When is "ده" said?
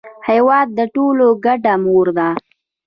2.17-2.29